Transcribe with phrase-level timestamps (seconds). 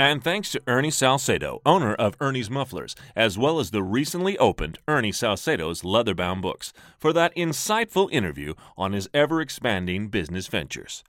[0.00, 4.78] And thanks to Ernie Salcedo, owner of Ernie's Mufflers, as well as the recently opened
[4.86, 11.02] Ernie Salcedo's Leatherbound Books, for that insightful interview on his ever expanding business ventures.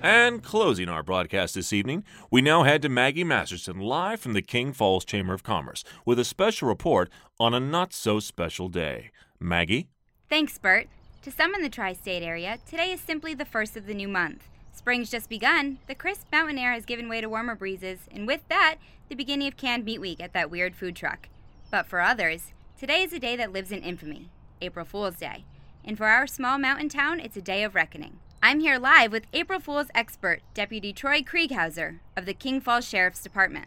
[0.00, 4.42] And closing our broadcast this evening, we now head to Maggie Masterson live from the
[4.42, 7.10] King Falls Chamber of Commerce with a special report
[7.40, 9.10] on a not so special day.
[9.40, 9.88] Maggie?
[10.28, 10.86] Thanks, Bert.
[11.28, 14.08] To some in the tri state area, today is simply the first of the new
[14.08, 14.48] month.
[14.72, 18.48] Spring's just begun, the crisp mountain air has given way to warmer breezes, and with
[18.48, 18.76] that,
[19.10, 21.28] the beginning of canned meat week at that weird food truck.
[21.70, 24.30] But for others, today is a day that lives in infamy
[24.62, 25.44] April Fool's Day.
[25.84, 28.20] And for our small mountain town, it's a day of reckoning.
[28.42, 33.22] I'm here live with April Fool's expert, Deputy Troy Krieghauser of the King Falls Sheriff's
[33.22, 33.66] Department.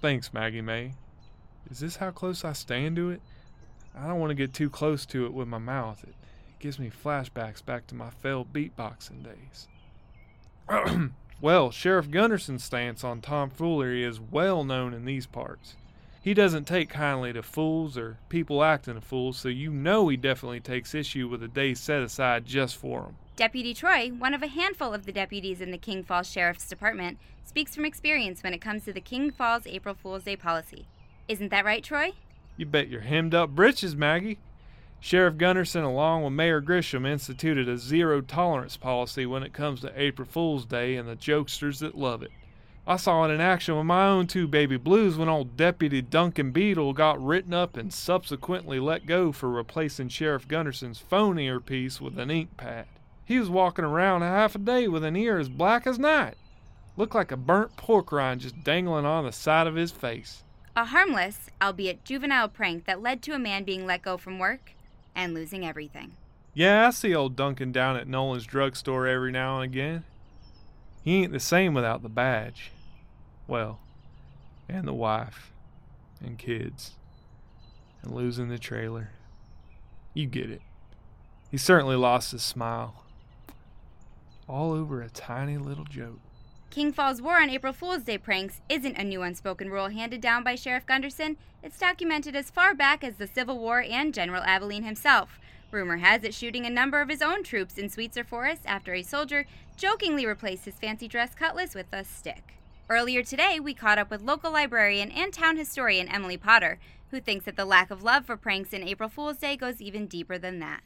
[0.00, 0.94] Thanks, Maggie May.
[1.70, 3.20] Is this how close I stand to it?
[3.94, 6.02] I don't want to get too close to it with my mouth.
[6.02, 6.14] It
[6.58, 9.68] gives me flashbacks back to my failed beatboxing days.
[11.40, 15.76] well, Sheriff Gunderson's stance on tomfoolery is well known in these parts.
[16.20, 20.16] He doesn't take kindly to fools or people acting a fool, so you know he
[20.16, 23.16] definitely takes issue with a day set aside just for him.
[23.36, 27.18] Deputy Troy, one of a handful of the deputies in the King Falls Sheriff's Department,
[27.44, 30.86] speaks from experience when it comes to the King Falls April Fool's Day policy.
[31.28, 32.12] Isn't that right, Troy?
[32.56, 34.38] You bet your hemmed up britches, Maggie.
[35.00, 39.92] Sheriff Gunderson, along with Mayor Grisham, instituted a zero tolerance policy when it comes to
[39.94, 42.32] April Fool's Day and the jokesters that love it.
[42.88, 46.52] I saw it in action with my own two baby blues when old Deputy Duncan
[46.52, 52.18] Beadle got written up and subsequently let go for replacing Sheriff Gunderson's phone earpiece with
[52.18, 52.86] an ink pad.
[53.24, 56.36] He was walking around half a day with an ear as black as night.
[56.96, 60.44] Looked like a burnt pork rind just dangling on the side of his face.
[60.76, 64.75] A harmless, albeit juvenile prank that led to a man being let go from work
[65.16, 66.12] and losing everything.
[66.54, 70.04] Yeah, I see old Duncan down at Nolan's drugstore every now and again.
[71.02, 72.70] He ain't the same without the badge.
[73.48, 73.80] Well,
[74.68, 75.52] and the wife,
[76.20, 76.92] and kids,
[78.02, 79.10] and losing the trailer.
[80.14, 80.62] You get it.
[81.50, 83.02] He certainly lost his smile.
[84.48, 86.20] All over a tiny little joke.
[86.76, 90.44] King Falls' war on April Fool's Day pranks isn't a new unspoken rule handed down
[90.44, 91.38] by Sheriff Gunderson.
[91.62, 95.40] It's documented as far back as the Civil War and General Abilene himself.
[95.70, 99.02] Rumor has it shooting a number of his own troops in Sweetser Forest after a
[99.02, 99.46] soldier
[99.78, 102.58] jokingly replaced his fancy dress cutlass with a stick.
[102.90, 106.78] Earlier today, we caught up with local librarian and town historian Emily Potter,
[107.10, 110.06] who thinks that the lack of love for pranks in April Fool's Day goes even
[110.06, 110.82] deeper than that.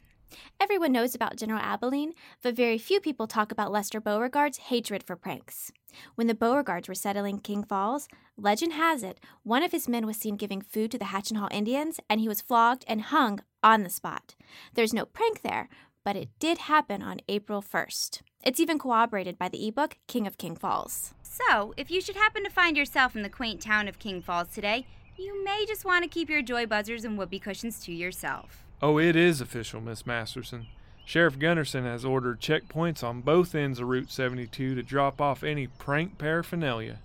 [0.59, 5.15] Everyone knows about General Abilene, but very few people talk about Lester Beauregard's hatred for
[5.15, 5.71] pranks.
[6.15, 10.17] When the Beauregards were settling King Falls, legend has it one of his men was
[10.17, 13.89] seen giving food to the Hatchinhall Indians, and he was flogged and hung on the
[13.89, 14.35] spot.
[14.73, 15.69] There's no prank there,
[16.03, 18.21] but it did happen on April 1st.
[18.43, 21.13] It's even corroborated by the ebook King of King Falls.
[21.21, 24.49] So, if you should happen to find yourself in the quaint town of King Falls
[24.49, 24.85] today,
[25.17, 28.63] you may just want to keep your joy buzzers and whoopee cushions to yourself.
[28.83, 30.65] Oh, it is official, Miss Masterson.
[31.05, 35.67] Sheriff Gunderson has ordered checkpoints on both ends of Route 72 to drop off any
[35.67, 36.97] prank paraphernalia.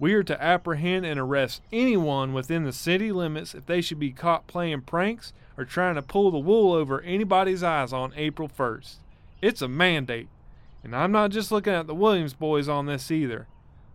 [0.00, 4.10] We are to apprehend and arrest anyone within the city limits if they should be
[4.10, 8.94] caught playing pranks or trying to pull the wool over anybody's eyes on April 1st.
[9.40, 10.28] It's a mandate.
[10.82, 13.46] And I'm not just looking at the Williams boys on this either.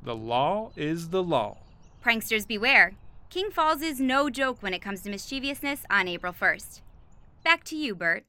[0.03, 1.57] The law is the law.
[2.01, 2.93] Pranksters beware.
[3.29, 6.81] King Falls is no joke when it comes to mischievousness on April 1st.
[7.45, 8.25] Back to you, Bert.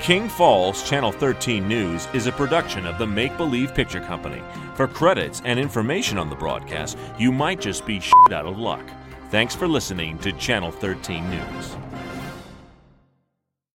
[0.00, 4.42] King Falls Channel 13 News is a production of the Make Believe Picture Company.
[4.74, 8.82] For credits and information on the broadcast, you might just be shit out of luck.
[9.28, 11.76] Thanks for listening to Channel 13 News.